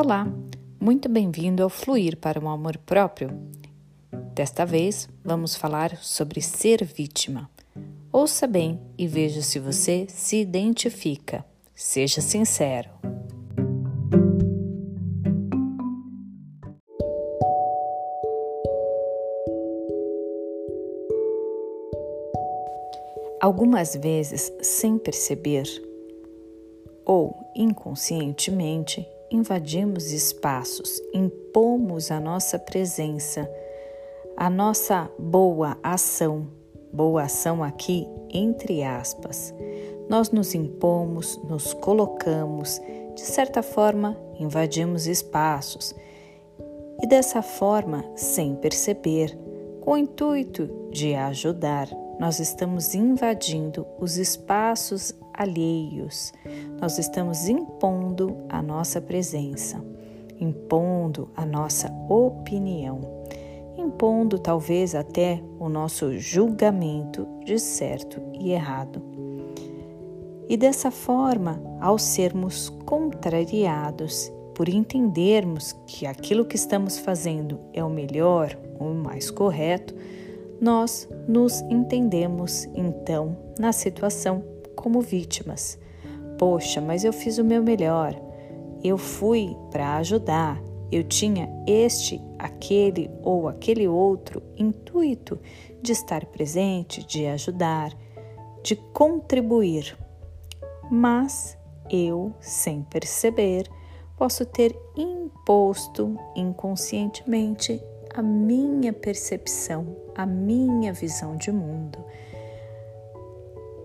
[0.00, 0.32] Olá,
[0.80, 3.30] muito bem-vindo ao Fluir para um Amor Próprio.
[4.32, 7.50] Desta vez vamos falar sobre ser vítima.
[8.12, 11.44] Ouça bem e veja se você se identifica.
[11.74, 12.88] Seja sincero.
[23.40, 25.64] Algumas vezes, sem perceber
[27.04, 33.48] ou inconscientemente, invadimos espaços, impomos a nossa presença,
[34.36, 36.46] a nossa boa ação,
[36.92, 39.54] boa ação aqui entre aspas.
[40.08, 42.80] Nós nos impomos, nos colocamos,
[43.14, 45.94] de certa forma, invadimos espaços
[47.00, 49.38] e dessa forma, sem perceber,
[49.80, 51.88] com o intuito de ajudar,
[52.18, 56.32] nós estamos invadindo os espaços alheios,
[56.80, 59.80] nós estamos impondo a nossa presença,
[60.40, 63.00] impondo a nossa opinião,
[63.76, 69.00] impondo talvez até o nosso julgamento de certo e errado.
[70.48, 77.90] E dessa forma, ao sermos contrariados por entendermos que aquilo que estamos fazendo é o
[77.90, 79.94] melhor, o mais correto,
[80.60, 84.42] nós nos entendemos então na situação
[84.78, 85.76] como vítimas.
[86.38, 88.14] Poxa, mas eu fiz o meu melhor.
[88.82, 90.62] Eu fui para ajudar.
[90.90, 95.38] Eu tinha este, aquele ou aquele outro intuito
[95.82, 97.92] de estar presente, de ajudar,
[98.62, 99.98] de contribuir.
[100.88, 101.58] Mas
[101.90, 103.68] eu, sem perceber,
[104.16, 107.82] posso ter imposto inconscientemente
[108.14, 111.98] a minha percepção, a minha visão de mundo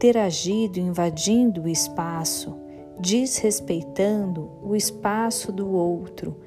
[0.00, 2.56] ter agido invadindo o espaço,
[2.98, 6.38] desrespeitando o espaço do outro,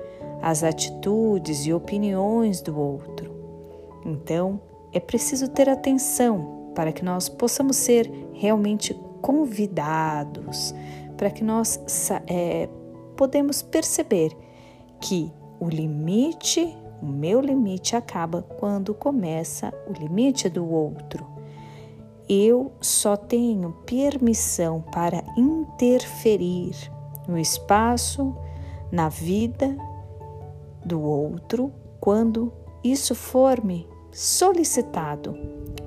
[0.41, 3.31] as atitudes e opiniões do outro.
[4.03, 4.59] Então,
[4.91, 10.73] é preciso ter atenção para que nós possamos ser realmente convidados,
[11.15, 11.79] para que nós
[12.25, 12.67] é,
[13.15, 14.35] podemos perceber
[14.99, 21.32] que o limite, o meu limite acaba quando começa o limite do outro
[22.29, 26.75] eu só tenho permissão para interferir
[27.27, 28.35] no espaço,
[28.91, 29.75] na vida
[30.85, 32.51] do outro, quando
[32.83, 35.35] isso for me solicitado,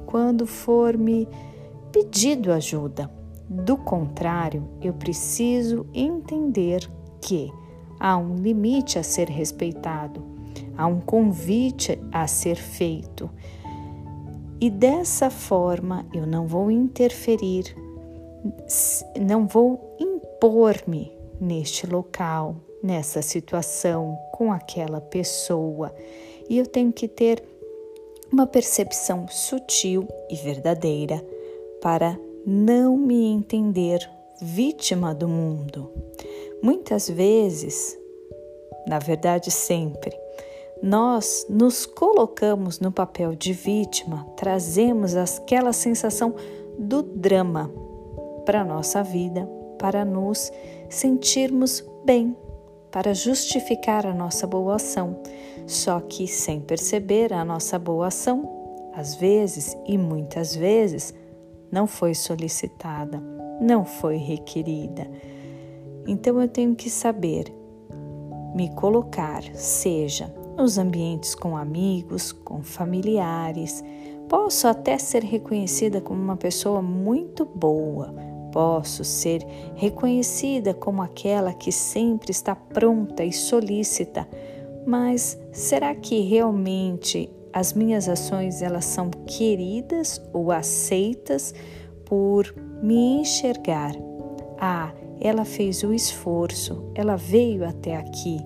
[0.07, 1.29] quando for me
[1.93, 3.11] pedido ajuda.
[3.49, 6.89] Do contrário, eu preciso entender
[7.21, 7.53] que
[8.01, 10.25] há um limite a ser respeitado,
[10.77, 13.31] há um convite a ser feito
[14.61, 17.77] e dessa forma eu não vou interferir,
[19.21, 25.95] não vou impor-me neste local, nessa situação, com aquela pessoa.
[26.49, 27.43] E eu tenho que ter
[28.33, 31.25] uma percepção sutil e verdadeira
[31.81, 34.09] para não me entender
[34.41, 35.91] vítima do mundo.
[36.63, 37.99] Muitas vezes,
[38.87, 40.17] na verdade sempre,
[40.83, 46.35] nós nos colocamos no papel de vítima, trazemos aquela sensação
[46.79, 47.71] do drama
[48.45, 49.49] para a nossa vida,
[49.79, 50.53] para nos
[50.89, 52.37] sentirmos bem,
[52.91, 55.21] para justificar a nossa boa ação.
[55.67, 61.13] Só que sem perceber a nossa boa ação, às vezes e muitas vezes,
[61.73, 63.21] não foi solicitada,
[63.61, 65.11] não foi requerida.
[66.07, 67.53] Então eu tenho que saber
[68.55, 73.85] me colocar, seja nos ambientes com amigos, com familiares.
[74.29, 78.13] Posso até ser reconhecida como uma pessoa muito boa,
[78.53, 84.27] posso ser reconhecida como aquela que sempre está pronta e solícita,
[84.87, 91.55] mas será que realmente as minhas ações elas são queridas ou aceitas
[92.05, 93.93] por me enxergar?
[94.59, 98.39] Ah, ela fez o esforço, ela veio até aqui,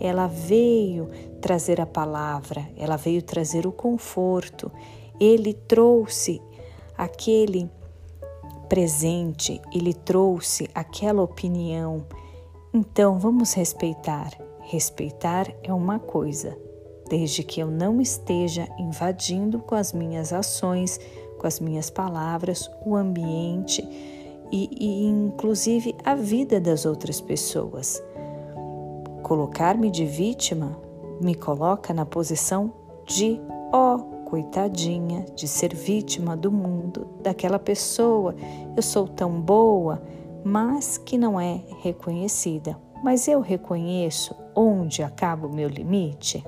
[0.00, 1.08] ela veio
[1.40, 4.70] trazer a palavra, ela veio trazer o conforto.
[5.20, 6.40] Ele trouxe
[6.96, 7.70] aquele
[8.68, 12.04] presente, ele trouxe aquela opinião.
[12.72, 14.30] Então vamos respeitar.
[14.62, 16.56] Respeitar é uma coisa,
[17.08, 20.98] desde que eu não esteja invadindo com as minhas ações,
[21.38, 23.86] com as minhas palavras, o ambiente
[24.50, 28.02] e, e inclusive a vida das outras pessoas.
[29.24, 30.78] Colocar-me de vítima
[31.18, 32.70] me coloca na posição
[33.06, 33.40] de
[33.72, 33.98] ó, oh,
[34.28, 38.34] coitadinha, de ser vítima do mundo, daquela pessoa.
[38.76, 40.02] Eu sou tão boa,
[40.44, 42.76] mas que não é reconhecida.
[43.02, 46.44] Mas eu reconheço onde acaba o meu limite?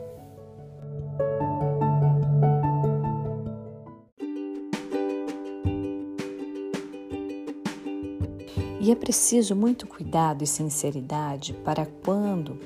[8.87, 12.57] E é preciso muito cuidado e sinceridade para quando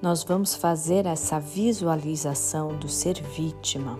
[0.00, 3.98] nós vamos fazer essa visualização do ser vítima.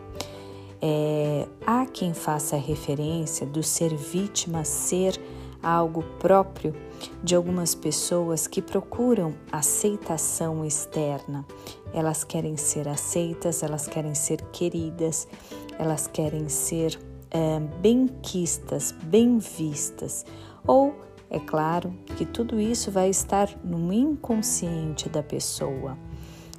[0.81, 5.21] É, há quem faça referência do ser vítima ser
[5.61, 6.73] algo próprio
[7.21, 11.45] de algumas pessoas que procuram aceitação externa.
[11.93, 15.27] Elas querem ser aceitas, elas querem ser queridas,
[15.77, 16.97] elas querem ser
[17.29, 20.25] é, bem-quistas, bem vistas
[20.65, 25.99] ou é claro que tudo isso vai estar no inconsciente da pessoa.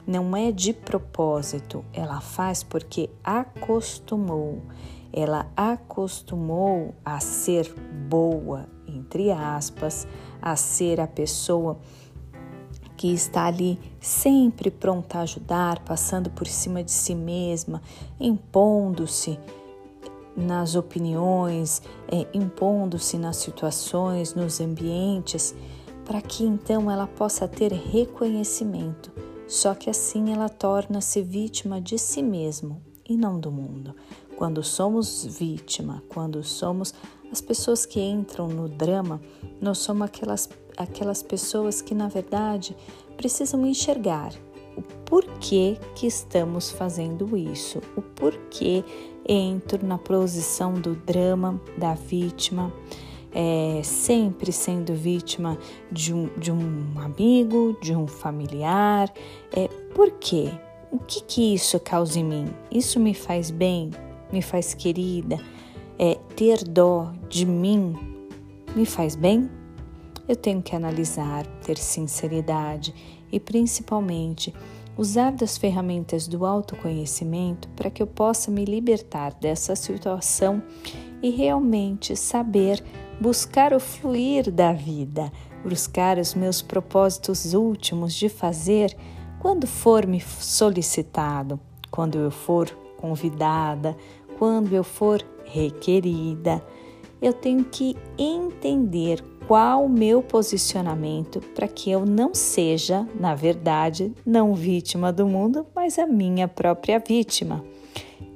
[0.06, 4.62] Não é de propósito, ela faz porque acostumou.
[5.12, 7.74] Ela acostumou a ser
[8.10, 10.08] boa, entre aspas,
[10.42, 11.80] a ser a pessoa
[12.98, 17.82] que está ali sempre pronta a ajudar, passando por cima de si mesma,
[18.20, 19.40] impondo-se,
[20.38, 25.56] nas opiniões, é, impondo-se nas situações, nos ambientes,
[26.06, 29.12] para que então ela possa ter reconhecimento.
[29.48, 33.96] Só que assim ela torna-se vítima de si mesmo e não do mundo.
[34.38, 36.94] Quando somos vítima, quando somos
[37.32, 39.20] as pessoas que entram no drama,
[39.60, 40.48] nós somos aquelas,
[40.78, 42.78] aquelas pessoas que, na verdade,
[43.18, 44.32] precisam enxergar
[44.78, 48.84] o porquê que estamos fazendo isso, o porquê
[49.28, 52.72] entro na posição do drama da vítima,
[53.34, 55.58] é, sempre sendo vítima
[55.92, 59.12] de um, de um amigo, de um familiar.
[59.52, 60.52] É, por quê?
[60.92, 62.46] O que, que isso causa em mim?
[62.72, 63.92] Isso me faz bem?
[64.32, 65.40] Me faz querida?
[66.00, 67.96] É, ter dó de mim
[68.76, 69.50] me faz bem?
[70.28, 72.94] Eu tenho que analisar, ter sinceridade
[73.32, 74.54] e principalmente
[74.98, 80.62] usar das ferramentas do autoconhecimento para que eu possa me libertar dessa situação
[81.22, 82.84] e realmente saber
[83.22, 85.32] buscar o fluir da vida,
[85.64, 88.96] buscar os meus propósitos últimos de fazer
[89.40, 91.60] quando for me solicitado,
[91.92, 93.96] quando eu for convidada,
[94.38, 96.64] quando eu for requerida.
[97.22, 104.14] Eu tenho que entender qual o meu posicionamento para que eu não seja, na verdade,
[104.26, 107.64] não vítima do mundo, mas a minha própria vítima.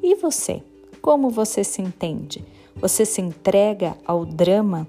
[0.02, 0.64] E você?
[1.02, 2.44] Como você se entende?
[2.76, 4.88] Você se entrega ao drama?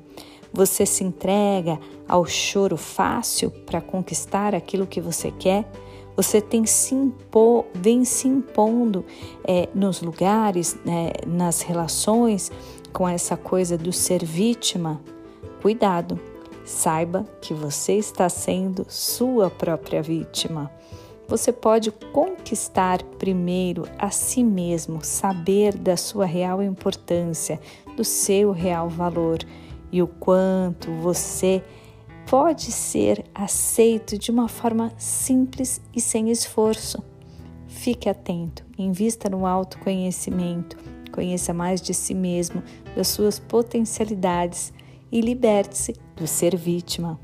[0.53, 5.69] Você se entrega ao choro fácil para conquistar aquilo que você quer?
[6.15, 9.05] Você tem se impor, vem se impondo
[9.45, 12.53] é, nos lugares, né, nas relações,
[12.93, 15.01] com essa coisa do ser vítima?
[15.61, 16.19] Cuidado,
[16.65, 20.71] saiba que você está sendo sua própria vítima.
[21.29, 27.59] Você pode conquistar primeiro a si mesmo, saber da sua real importância,
[27.97, 29.39] do seu real valor
[29.91, 31.63] e o quanto você
[32.27, 37.03] pode ser aceito de uma forma simples e sem esforço.
[37.67, 40.77] Fique atento, invista no autoconhecimento,
[41.13, 42.63] conheça mais de si mesmo,
[42.97, 44.73] das suas potencialidades
[45.13, 47.21] e liberte-se do ser vítima.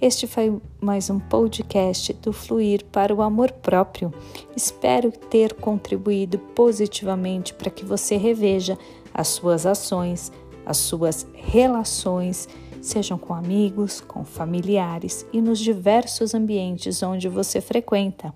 [0.00, 4.12] Este foi mais um podcast do Fluir para o Amor Próprio.
[4.56, 8.76] Espero ter contribuído positivamente para que você reveja
[9.14, 10.32] as suas ações,
[10.66, 12.48] as suas relações,
[12.80, 18.34] sejam com amigos, com familiares e nos diversos ambientes onde você frequenta.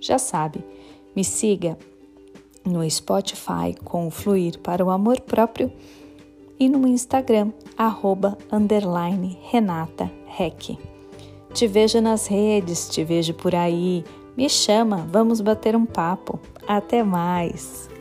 [0.00, 0.64] Já sabe,
[1.14, 1.78] me siga
[2.66, 5.72] no Spotify com o Fluir para o Amor Próprio
[6.58, 10.78] e no Instagram, arroba, underline, Renata Rec.
[11.52, 14.04] Te vejo nas redes, te vejo por aí.
[14.36, 16.38] Me chama, vamos bater um papo.
[16.66, 17.95] Até mais!